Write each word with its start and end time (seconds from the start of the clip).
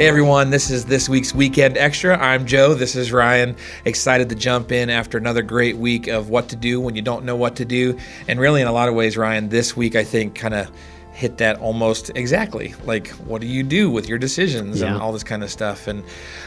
Hey 0.00 0.08
everyone, 0.08 0.48
this 0.48 0.70
is 0.70 0.86
this 0.86 1.10
week's 1.10 1.34
Weekend 1.34 1.76
Extra. 1.76 2.16
I'm 2.16 2.46
Joe. 2.46 2.72
This 2.72 2.96
is 2.96 3.12
Ryan. 3.12 3.54
Excited 3.84 4.30
to 4.30 4.34
jump 4.34 4.72
in 4.72 4.88
after 4.88 5.18
another 5.18 5.42
great 5.42 5.76
week 5.76 6.06
of 6.08 6.30
what 6.30 6.48
to 6.48 6.56
do 6.56 6.80
when 6.80 6.96
you 6.96 7.02
don't 7.02 7.22
know 7.26 7.36
what 7.36 7.56
to 7.56 7.66
do. 7.66 7.98
And 8.26 8.40
really, 8.40 8.62
in 8.62 8.66
a 8.66 8.72
lot 8.72 8.88
of 8.88 8.94
ways, 8.94 9.18
Ryan, 9.18 9.50
this 9.50 9.76
week 9.76 9.96
I 9.96 10.04
think 10.04 10.34
kind 10.34 10.54
of 10.54 10.70
hit 11.12 11.36
that 11.36 11.58
almost 11.58 12.10
exactly. 12.14 12.74
Like, 12.84 13.08
what 13.08 13.42
do 13.42 13.46
you 13.46 13.62
do 13.62 13.90
with 13.90 14.08
your 14.08 14.16
decisions 14.16 14.80
Yeah. 14.80 14.86
and 14.86 15.02
all 15.02 15.12
this 15.12 15.22
kind 15.22 15.42
of 15.42 15.50
stuff? 15.50 15.86
And 15.86 16.02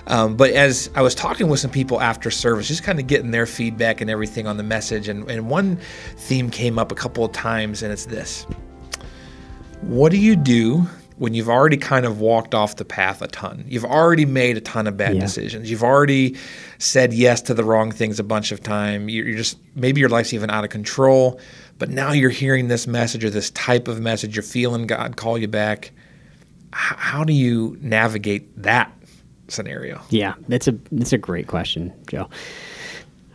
um, 0.08 0.36
but 0.36 0.50
as 0.50 0.90
I 0.96 1.04
was 1.04 1.14
talking 1.14 1.48
with 1.48 1.60
some 1.60 1.70
people 1.70 2.02
after 2.02 2.32
service, 2.32 2.68
just 2.68 2.82
kind 2.82 3.00
of 3.00 3.06
getting 3.06 3.30
their 3.30 3.46
feedback 3.46 4.02
and 4.02 4.10
everything 4.10 4.48
on 4.48 4.58
the 4.58 4.64
message, 4.64 5.08
and, 5.08 5.30
and 5.30 5.48
one 5.48 5.78
theme 6.16 6.50
came 6.50 6.80
up 6.80 6.92
a 6.92 6.96
couple 6.96 7.24
of 7.24 7.32
times, 7.34 7.84
and 7.84 7.94
it's 7.94 8.08
this: 8.08 8.48
What 9.82 10.12
do 10.12 10.18
you 10.18 10.36
do? 10.36 10.88
When 11.18 11.34
you've 11.34 11.50
already 11.50 11.78
kind 11.78 12.06
of 12.06 12.20
walked 12.20 12.56
off 12.56 12.76
the 12.78 12.86
path 12.86 13.22
a 13.22 13.28
ton, 13.28 13.66
you've 13.68 13.86
already 13.86 14.26
made 14.26 14.58
a 14.58 14.62
ton 14.62 14.88
of 14.88 14.98
bad 14.98 15.16
Yeah. 15.16 15.22
decisions. 15.22 15.70
You've 15.70 15.84
already 15.84 16.36
said 16.80 17.14
yes 17.14 17.42
to 17.44 17.54
the 17.54 17.64
wrong 17.64 17.92
things 17.92 18.20
a 18.20 18.24
bunch 18.24 18.52
of 18.52 18.62
time. 18.64 19.10
You're, 19.10 19.28
you're 19.28 19.38
just 19.38 19.58
maybe 19.76 20.00
your 20.00 20.10
life's 20.10 20.34
even 20.34 20.50
out 20.50 20.64
of 20.64 20.70
control, 20.70 21.40
but 21.80 21.90
now 21.90 22.12
you're 22.12 22.30
hearing 22.30 22.68
this 22.68 22.88
message 22.88 23.24
or 23.24 23.30
this 23.30 23.52
type 23.52 23.88
of 23.88 24.00
message. 24.00 24.36
You're 24.36 24.44
feeling 24.44 24.88
God 24.88 25.16
call 25.18 25.38
you 25.38 25.48
back. 25.48 25.92
H- 26.74 26.98
how 26.98 27.24
do 27.24 27.34
you 27.34 27.78
navigate 27.82 28.62
that 28.64 28.92
scenario? 29.48 30.02
Yeah, 30.10 30.34
that's 30.48 30.68
a 30.68 30.72
that's 30.92 31.14
a 31.14 31.18
great 31.18 31.48
question, 31.48 31.94
Joe. 32.08 32.28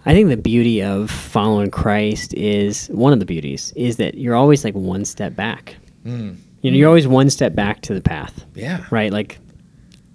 I 0.06 0.14
think 0.14 0.28
the 0.30 0.36
beauty 0.36 0.83
of 0.83 1.10
following 1.10 1.70
Christ 1.70 2.33
is 2.34 2.88
one 2.88 3.12
of 3.12 3.19
the 3.19 3.27
beauties 3.27 3.72
is 3.77 3.97
that 3.98 4.14
you're 4.16 4.34
always 4.34 4.64
like 4.64 4.74
one 4.74 5.05
step 5.05 5.36
back. 5.36 5.77
Hmm. 6.05 6.33
You 6.62 6.71
know, 6.71 6.77
you're 6.77 6.89
always 6.89 7.07
one 7.07 7.30
step 7.30 7.55
back 7.55 7.83
to 7.83 7.95
the 7.95 8.01
path. 8.01 8.45
Yeah. 8.55 8.85
Right? 8.91 9.12
Like 9.12 9.39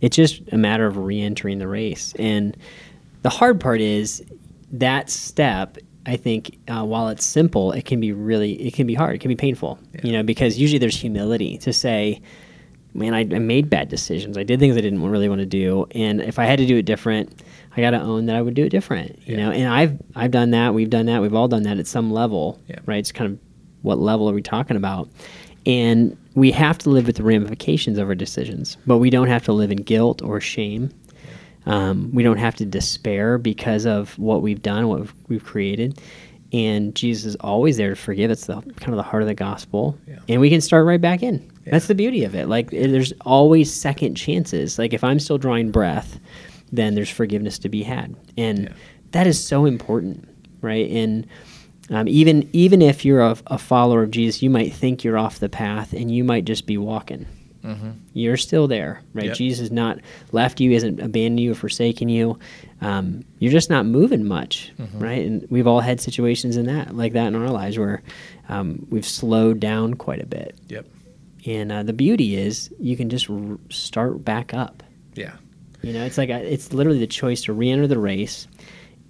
it's 0.01 0.15
just 0.15 0.41
a 0.51 0.57
matter 0.57 0.85
of 0.85 0.97
re-entering 0.97 1.59
the 1.59 1.67
race. 1.67 2.13
And 2.19 2.57
the 3.21 3.29
hard 3.29 3.59
part 3.61 3.79
is 3.81 4.23
that 4.73 5.09
step 5.09 5.77
I 6.05 6.17
think 6.17 6.57
uh, 6.67 6.83
while 6.83 7.07
it's 7.07 7.23
simple, 7.25 7.71
it 7.71 7.85
can 7.85 8.01
be 8.01 8.11
really, 8.11 8.61
it 8.61 8.73
can 8.73 8.85
be 8.85 8.93
hard. 8.93 9.15
It 9.15 9.19
can 9.19 9.29
be 9.29 9.37
painful, 9.37 9.79
you 10.03 10.11
know, 10.11 10.21
because 10.21 10.59
usually 10.59 10.77
there's 10.79 10.97
humility 10.99 11.57
to 11.59 11.71
say, 11.71 12.21
man, 12.93 13.13
I, 13.13 13.19
I 13.21 13.39
made 13.39 13.69
bad 13.69 13.87
decisions. 13.87 14.37
I 14.37 14.43
did 14.43 14.59
things 14.59 14.75
I 14.75 14.81
didn't 14.81 15.01
really 15.01 15.29
want 15.29 15.39
to 15.39 15.45
do, 15.45 15.87
and 15.91 16.19
if 16.21 16.39
I 16.39 16.43
had 16.45 16.59
to 16.59 16.65
do 16.65 16.75
it 16.75 16.81
different, 16.83 17.41
I 17.77 17.79
got 17.79 17.91
to 17.91 18.01
own 18.01 18.25
that 18.25 18.35
I 18.35 18.41
would 18.41 18.53
do 18.53 18.65
it 18.65 18.69
different. 18.69 19.17
You 19.25 19.37
Yeah. 19.37 19.45
know, 19.45 19.51
and 19.51 19.69
I've 19.73 19.97
I've 20.13 20.31
done 20.31 20.51
that. 20.51 20.73
We've 20.73 20.89
done 20.89 21.05
that. 21.05 21.21
We've 21.21 21.33
all 21.33 21.47
done 21.47 21.63
that 21.63 21.77
at 21.77 21.87
some 21.87 22.11
level, 22.11 22.59
Yeah. 22.67 22.79
right? 22.85 22.97
It's 22.97 23.13
kind 23.13 23.31
of 23.31 23.39
what 23.81 23.97
level 23.97 24.29
are 24.29 24.33
we 24.33 24.41
talking 24.41 24.75
about? 24.75 25.07
And 25.65 26.17
we 26.35 26.51
have 26.51 26.77
to 26.79 26.89
live 26.89 27.07
with 27.07 27.15
the 27.17 27.23
ramifications 27.23 27.97
of 27.97 28.07
our 28.07 28.15
decisions, 28.15 28.77
but 28.85 28.97
we 28.97 29.09
don't 29.09 29.27
have 29.27 29.43
to 29.45 29.53
live 29.53 29.71
in 29.71 29.77
guilt 29.77 30.21
or 30.21 30.41
shame. 30.41 30.91
Um, 31.65 32.09
we 32.13 32.23
don't 32.23 32.37
have 32.37 32.55
to 32.55 32.65
despair 32.65 33.37
because 33.37 33.85
of 33.85 34.17
what 34.19 34.41
we've 34.41 34.61
done, 34.61 34.89
what 34.89 35.07
we've, 35.29 35.43
created. 35.43 36.01
And 36.51 36.93
Jesus 36.93 37.25
is 37.25 37.35
always 37.37 37.77
there 37.77 37.89
to 37.91 37.95
forgive. 37.95 38.29
It's 38.29 38.45
the 38.47 38.55
kind 38.61 38.89
of 38.89 38.97
the 38.97 39.03
heart 39.03 39.23
of 39.23 39.27
the 39.27 39.33
gospel. 39.33 39.97
Yeah. 40.07 40.19
And 40.27 40.41
we 40.41 40.49
can 40.49 40.59
start 40.61 40.85
right 40.85 40.99
back 41.01 41.23
in. 41.23 41.49
That's 41.65 41.87
the 41.87 41.95
beauty 41.95 42.25
of 42.25 42.35
it. 42.35 42.47
Like 42.49 42.73
eh, 42.73 42.87
there's 42.87 43.13
always 43.21 43.73
second 43.73 44.15
chances. 44.15 44.77
Like 44.77 44.93
if 44.93 45.03
I'm 45.03 45.19
still 45.19 45.37
drawing 45.37 45.71
breath, 45.71 46.19
then 46.71 46.93
there's 46.95 47.09
forgiveness 47.09 47.57
to 47.59 47.69
be 47.69 47.81
had. 47.83 48.15
And 48.37 48.63
Yeah. 48.65 48.73
that 49.11 49.27
is 49.27 49.41
so 49.41 49.65
important, 49.65 50.27
right? 50.61 50.89
And 50.91 51.25
um, 51.89 52.07
even 52.07 52.49
even 52.53 52.81
if 52.81 53.05
you're 53.05 53.21
a, 53.21 53.37
a 53.47 53.57
follower 53.57 54.03
of 54.03 54.11
Jesus, 54.11 54.41
you 54.41 54.49
might 54.49 54.73
think 54.73 55.03
you're 55.03 55.17
off 55.17 55.39
the 55.39 55.49
path, 55.49 55.93
and 55.93 56.13
you 56.13 56.23
might 56.23 56.45
just 56.45 56.65
be 56.65 56.77
walking. 56.77 57.25
You're 58.11 58.35
still 58.35 58.67
there, 58.67 59.01
right? 59.13 59.27
Yep. 59.27 59.37
Jesus 59.37 59.59
has 59.61 59.71
not 59.71 59.99
left 60.33 60.59
you, 60.59 60.73
hasn't 60.73 60.99
abandoned 60.99 61.39
you 61.39 61.53
or 61.53 61.55
forsaken 61.55 62.09
you. 62.09 62.37
Um, 62.81 63.23
you're 63.39 63.53
just 63.53 63.69
not 63.69 63.85
moving 63.85 64.25
much, 64.25 64.73
right? 64.95 65.25
And 65.25 65.47
we've 65.49 65.65
all 65.65 65.79
had 65.79 66.01
situations 66.01 66.57
in 66.57 66.65
that, 66.65 66.93
like 66.93 67.13
that 67.13 67.27
in 67.27 67.35
our 67.35 67.49
lives, 67.49 67.79
where 67.79 68.03
um, 68.49 68.85
we've 68.89 69.05
slowed 69.05 69.61
down 69.61 69.93
quite 69.93 70.21
a 70.21 70.25
bit. 70.25 70.59
Yep. 70.67 70.87
And 71.45 71.71
uh, 71.71 71.83
the 71.83 71.93
beauty 71.93 72.35
is, 72.35 72.69
you 72.79 72.97
can 72.97 73.09
just 73.09 73.29
r- 73.29 73.57
start 73.69 74.25
back 74.25 74.53
up. 74.53 74.83
Yeah. 75.15 75.35
You 75.81 75.93
know, 75.93 76.03
it's 76.03 76.17
like 76.17 76.29
a, 76.29 76.43
it's 76.43 76.73
literally 76.73 76.99
the 76.99 77.07
choice 77.07 77.43
to 77.43 77.53
re-enter 77.53 77.87
the 77.87 77.97
race, 77.97 78.45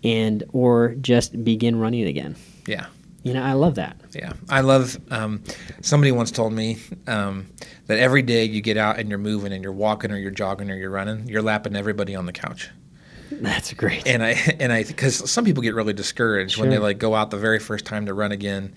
and 0.04 0.44
or 0.54 0.94
just 1.02 1.44
begin 1.44 1.80
running 1.80 2.06
again. 2.06 2.36
Yeah. 2.68 2.88
You 3.24 3.34
know, 3.34 3.42
I 3.42 3.54
love 3.54 3.76
that. 3.76 3.96
Yeah, 4.14 4.34
I 4.50 4.60
love. 4.60 4.98
Um, 5.10 5.42
somebody 5.82 6.12
once 6.12 6.30
told 6.30 6.52
me 6.52 6.78
um, 7.08 7.48
that 7.88 7.98
every 7.98 8.22
day 8.22 8.44
you 8.44 8.60
get 8.60 8.76
out 8.76 9.00
and 9.00 9.08
you're 9.08 9.18
moving 9.18 9.54
and 9.54 9.64
you're 9.64 9.72
walking 9.72 10.12
or 10.12 10.18
you're 10.18 10.30
jogging 10.30 10.70
or 10.70 10.76
you're 10.76 10.90
running, 10.90 11.30
you're 11.30 11.42
lapping 11.42 11.76
everybody 11.78 12.16
on 12.16 12.26
the 12.26 12.34
couch. 12.34 12.70
That's 13.32 13.72
great. 13.74 14.06
And 14.06 14.22
I 14.22 14.32
and 14.60 14.74
I 14.74 14.84
because 14.84 15.32
some 15.32 15.46
people 15.46 15.64
get 15.64 15.74
really 15.74 15.94
discouraged 15.94 16.58
when 16.60 16.70
they 16.70 16.78
like 16.80 16.98
go 16.98 17.16
out 17.16 17.32
the 17.32 17.38
very 17.38 17.60
first 17.60 17.86
time 17.86 18.08
to 18.08 18.14
run 18.14 18.34
again, 18.34 18.74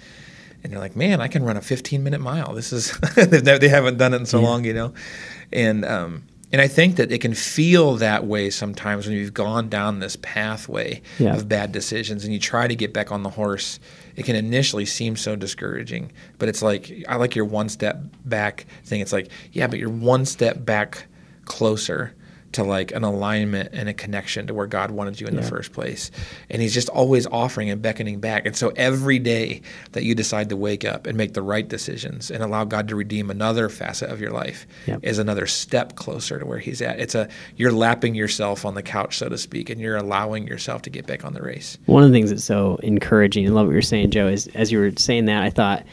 and 0.62 0.72
they're 0.72 0.78
like, 0.78 0.94
"Man, 0.94 1.20
I 1.20 1.26
can 1.26 1.42
run 1.42 1.56
a 1.56 1.60
15 1.60 2.04
minute 2.04 2.20
mile. 2.20 2.54
This 2.54 2.72
is 2.72 2.96
they 3.16 3.68
haven't 3.68 3.98
done 3.98 4.14
it 4.14 4.18
in 4.18 4.26
so 4.26 4.38
Yeah. 4.40 4.46
long, 4.46 4.64
you 4.64 4.74
know." 4.74 4.94
And 5.52 5.84
um, 5.84 6.22
and 6.52 6.60
I 6.60 6.68
think 6.68 6.96
that 6.96 7.10
it 7.10 7.20
can 7.20 7.34
feel 7.34 7.96
that 7.96 8.24
way 8.26 8.50
sometimes 8.50 9.06
when 9.06 9.16
you've 9.16 9.34
gone 9.34 9.68
down 9.68 9.98
this 9.98 10.16
pathway 10.22 11.02
Yeah. 11.18 11.34
of 11.34 11.48
bad 11.48 11.72
decisions 11.72 12.24
and 12.24 12.32
you 12.32 12.38
try 12.38 12.68
to 12.68 12.74
get 12.76 12.92
back 12.92 13.10
on 13.10 13.22
the 13.24 13.30
horse. 13.30 13.80
It 14.14 14.24
can 14.24 14.36
initially 14.36 14.86
seem 14.86 15.16
so 15.16 15.34
discouraging, 15.36 16.12
but 16.38 16.48
it's 16.48 16.62
like 16.62 16.92
I 17.08 17.16
like 17.16 17.34
your 17.34 17.44
one 17.46 17.68
step 17.68 17.98
back 18.24 18.66
thing. 18.84 19.00
It's 19.00 19.12
like, 19.12 19.28
yeah, 19.52 19.66
but 19.66 19.78
you're 19.78 19.90
one 19.90 20.24
step 20.24 20.64
back 20.64 21.06
closer 21.46 22.14
to 22.52 22.62
like 22.64 22.92
an 22.92 23.04
alignment 23.04 23.70
and 23.72 23.88
a 23.88 23.94
connection 23.94 24.46
to 24.46 24.54
where 24.54 24.66
God 24.66 24.90
wanted 24.90 25.20
you 25.20 25.26
in 25.26 25.36
the 25.36 25.42
first 25.42 25.72
place. 25.72 26.10
And 26.48 26.62
he's 26.62 26.72
just 26.72 26.88
always 26.88 27.26
offering 27.26 27.68
and 27.70 27.82
beckoning 27.82 28.18
back. 28.20 28.46
And 28.46 28.56
so 28.56 28.72
every 28.76 29.18
day 29.18 29.62
that 29.92 30.04
you 30.04 30.14
decide 30.14 30.48
to 30.50 30.56
wake 30.56 30.84
up 30.84 31.06
and 31.06 31.16
make 31.18 31.34
the 31.34 31.42
right 31.42 31.66
decisions 31.66 32.30
and 32.30 32.42
allow 32.42 32.64
God 32.64 32.88
to 32.88 32.96
redeem 32.96 33.30
another 33.30 33.68
facet 33.68 34.10
of 34.10 34.20
your 34.20 34.30
life 34.30 34.66
Yep. 34.86 35.00
is 35.02 35.18
another 35.18 35.46
step 35.46 35.96
closer 35.96 36.38
to 36.38 36.46
where 36.46 36.58
he's 36.58 36.80
at. 36.80 36.98
It's 37.00 37.14
a 37.14 37.28
you're 37.56 37.72
lapping 37.72 38.14
yourself 38.14 38.64
on 38.64 38.74
the 38.74 38.82
couch, 38.82 39.18
so 39.18 39.28
to 39.28 39.36
speak, 39.38 39.68
and 39.68 39.80
you're 39.80 39.96
allowing 39.96 40.46
yourself 40.46 40.82
to 40.82 40.90
get 40.90 41.06
back 41.06 41.24
on 41.24 41.34
the 41.34 41.42
race. 41.42 41.76
One 41.86 42.02
of 42.02 42.10
the 42.10 42.14
things 42.16 42.30
that's 42.30 42.44
so 42.44 42.76
encouraging, 42.82 43.46
I 43.46 43.50
love 43.50 43.66
what 43.66 43.72
you're 43.72 43.82
saying, 43.82 44.10
Joe, 44.12 44.28
is 44.28 44.46
as 44.54 44.70
you 44.72 44.78
were 44.78 44.92
saying 44.96 45.26
that, 45.26 45.42
I 45.42 45.50
thought, 45.50 45.84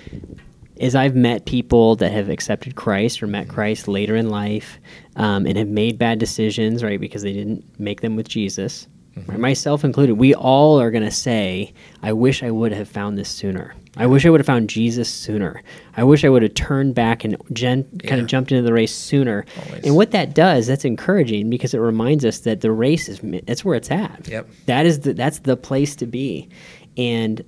is 0.76 0.96
I've 0.96 1.16
met 1.16 1.46
people 1.46 1.96
that 1.98 2.12
have 2.12 2.30
accepted 2.30 2.76
Christ 2.76 3.22
or 3.22 3.28
met 3.28 3.48
Christ 3.48 3.88
later 3.88 4.16
in 4.16 4.30
life 4.30 4.80
um, 5.16 5.46
and 5.46 5.58
have 5.58 5.68
made 5.68 5.98
bad 5.98 6.20
decisions, 6.20 6.84
right, 6.84 7.00
because 7.00 7.22
they 7.22 7.34
didn't 7.34 7.64
make 7.80 8.02
them 8.02 8.16
with 8.16 8.28
Jesus, 8.28 8.88
right, 9.28 9.40
myself 9.40 9.84
included. 9.84 10.16
We 10.16 10.34
all 10.34 10.80
are 10.82 10.90
going 10.92 11.04
to 11.04 11.12
say, 11.12 11.74
I 12.02 12.14
wish 12.14 12.42
I 12.42 12.52
would 12.52 12.72
have 12.72 12.90
found 12.90 13.18
this 13.18 13.30
sooner. 13.30 13.76
I 13.96 14.08
wish 14.08 14.26
I 14.26 14.32
would 14.32 14.40
have 14.40 14.48
found 14.48 14.70
Jesus 14.70 15.08
sooner. 15.08 15.62
I 15.98 16.04
wish 16.04 16.26
I 16.26 16.30
would 16.30 16.42
have 16.42 16.56
turned 16.56 16.96
back 16.96 17.24
and 17.24 17.38
gen- 17.54 17.84
kind 18.08 18.20
of 18.20 18.26
jumped 18.26 18.52
into 18.52 18.64
the 18.64 18.74
race 18.74 18.94
sooner. 18.94 19.46
Always. 19.68 19.86
And 19.86 19.96
what 19.96 20.10
that 20.12 20.34
does, 20.34 20.66
that's 20.66 20.84
encouraging 20.84 21.52
because 21.52 21.76
it 21.76 21.78
reminds 21.78 22.26
us 22.26 22.40
that 22.40 22.62
the 22.62 22.72
race 22.72 23.08
is 23.08 23.20
that's 23.46 23.64
where 23.64 23.76
it's 23.76 23.92
at. 23.92 24.28
Yep. 24.28 24.50
That 24.66 24.88
is 24.88 25.02
the 25.02 25.14
that's 25.14 25.40
the 25.40 25.56
place 25.56 25.96
to 25.98 26.08
be. 26.08 26.50
And 26.98 27.44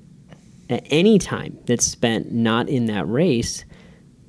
any 0.70 1.20
time 1.20 1.58
that's 1.66 1.86
spent 1.86 2.32
not 2.32 2.70
in 2.70 2.86
that 2.86 3.08
race 3.08 3.66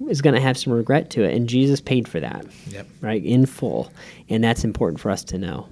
is 0.08 0.20
going 0.20 0.34
to 0.34 0.40
have 0.40 0.58
some 0.58 0.72
regret 0.72 1.10
to 1.10 1.22
it 1.22 1.34
and 1.34 1.48
Jesus 1.48 1.80
paid 1.80 2.06
for 2.06 2.20
that. 2.20 2.46
Yep. 2.68 2.86
Right? 3.00 3.24
In 3.24 3.46
full. 3.46 3.92
And 4.28 4.44
that's 4.44 4.64
important 4.64 5.00
for 5.00 5.10
us 5.10 5.24
to 5.24 5.38
know. 5.38 5.68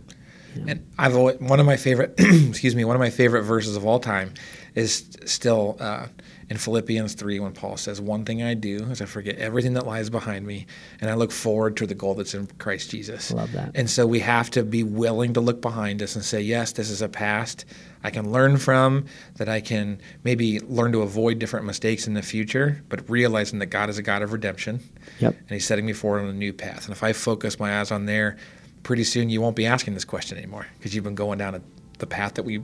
And 0.66 0.86
I've 0.98 1.16
always, 1.16 1.38
one 1.40 1.60
of 1.60 1.66
my 1.66 1.76
favorite, 1.76 2.14
excuse 2.18 2.74
me, 2.74 2.84
one 2.84 2.96
of 2.96 3.00
my 3.00 3.10
favorite 3.10 3.42
verses 3.42 3.76
of 3.76 3.84
all 3.86 3.98
time 4.00 4.32
is 4.74 5.08
still 5.24 5.76
uh, 5.78 6.06
in 6.50 6.56
Philippians 6.56 7.14
3 7.14 7.40
when 7.40 7.52
Paul 7.52 7.76
says, 7.76 8.00
One 8.00 8.24
thing 8.24 8.42
I 8.42 8.54
do 8.54 8.78
is 8.90 9.00
I 9.00 9.04
forget 9.04 9.36
everything 9.38 9.74
that 9.74 9.86
lies 9.86 10.10
behind 10.10 10.46
me 10.46 10.66
and 11.00 11.10
I 11.10 11.14
look 11.14 11.30
forward 11.32 11.76
to 11.78 11.86
the 11.86 11.94
goal 11.94 12.14
that's 12.14 12.34
in 12.34 12.46
Christ 12.58 12.90
Jesus. 12.90 13.30
Love 13.32 13.52
that. 13.52 13.70
And 13.74 13.88
so 13.88 14.06
we 14.06 14.20
have 14.20 14.50
to 14.50 14.62
be 14.64 14.82
willing 14.82 15.32
to 15.34 15.40
look 15.40 15.60
behind 15.60 16.02
us 16.02 16.16
and 16.16 16.24
say, 16.24 16.40
Yes, 16.40 16.72
this 16.72 16.90
is 16.90 17.02
a 17.02 17.08
past 17.08 17.64
I 18.02 18.10
can 18.10 18.30
learn 18.32 18.58
from, 18.58 19.06
that 19.36 19.48
I 19.48 19.60
can 19.62 19.98
maybe 20.24 20.60
learn 20.60 20.92
to 20.92 21.00
avoid 21.00 21.38
different 21.38 21.64
mistakes 21.64 22.06
in 22.06 22.12
the 22.12 22.20
future, 22.20 22.82
but 22.90 23.08
realizing 23.08 23.60
that 23.60 23.66
God 23.66 23.88
is 23.88 23.96
a 23.96 24.02
God 24.02 24.20
of 24.20 24.32
redemption 24.32 24.80
Yep. 25.20 25.34
and 25.38 25.50
He's 25.50 25.64
setting 25.64 25.86
me 25.86 25.92
forward 25.94 26.20
on 26.20 26.28
a 26.28 26.32
new 26.34 26.52
path. 26.52 26.84
And 26.86 26.92
if 26.94 27.02
I 27.02 27.12
focus 27.14 27.58
my 27.58 27.80
eyes 27.80 27.90
on 27.90 28.04
there, 28.06 28.36
pretty 28.84 29.02
soon 29.02 29.28
you 29.28 29.40
won't 29.40 29.56
be 29.56 29.66
asking 29.66 29.94
this 29.94 30.04
question 30.04 30.38
anymore 30.38 30.66
because 30.78 30.94
you've 30.94 31.04
been 31.04 31.16
going 31.16 31.38
down 31.38 31.56
a, 31.56 31.62
the 31.98 32.06
path 32.06 32.34
that 32.34 32.44
we 32.44 32.62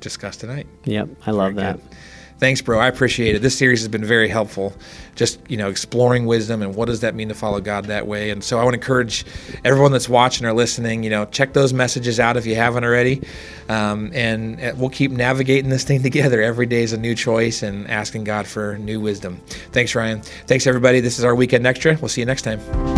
discussed 0.00 0.40
tonight. 0.40 0.66
Yep. 0.84 1.08
I 1.26 1.30
love 1.30 1.54
Very 1.54 1.66
that. 1.66 1.76
good. 1.78 1.96
Thanks, 2.38 2.60
bro. 2.60 2.80
I 2.80 2.88
appreciate 2.88 3.36
it. 3.36 3.42
This 3.42 3.56
series 3.56 3.80
has 3.80 3.88
been 3.88 4.04
very 4.04 4.28
helpful. 4.28 4.74
Just 5.14 5.38
you 5.48 5.56
know, 5.56 5.68
exploring 5.68 6.26
wisdom 6.26 6.62
and 6.62 6.74
what 6.74 6.86
does 6.86 7.00
that 7.00 7.14
mean 7.14 7.28
to 7.28 7.34
follow 7.34 7.60
God 7.60 7.84
that 7.84 8.08
way. 8.08 8.30
And 8.30 8.42
so 8.42 8.58
I 8.58 8.64
want 8.64 8.74
to 8.74 8.80
encourage 8.80 9.24
everyone 9.64 9.92
that's 9.92 10.08
watching 10.08 10.44
or 10.44 10.52
listening. 10.52 11.04
You 11.04 11.10
know, 11.10 11.26
check 11.26 11.52
those 11.52 11.72
messages 11.72 12.18
out 12.18 12.36
if 12.36 12.44
you 12.44 12.56
haven't 12.56 12.82
already. 12.82 13.22
Um, 13.68 14.10
and 14.12 14.60
uh, 14.60 14.72
we'll 14.76 14.90
keep 14.90 15.12
navigating 15.12 15.70
this 15.70 15.84
thing 15.84 16.02
together. 16.02 16.42
Every 16.42 16.66
day 16.66 16.82
is 16.82 16.92
a 16.92 16.98
new 16.98 17.14
choice 17.14 17.62
and 17.62 17.88
asking 17.88 18.24
God 18.24 18.48
for 18.48 18.78
new 18.78 19.00
wisdom. 19.00 19.40
Thanks, 19.70 19.94
Ryan. 19.94 20.20
Thanks, 20.20 20.66
everybody. 20.66 21.00
This 21.00 21.18
is 21.18 21.24
our 21.24 21.36
weekend 21.36 21.66
extra. 21.66 21.96
We'll 22.00 22.08
see 22.08 22.20
you 22.20 22.26
next 22.26 22.42
time. 22.42 22.93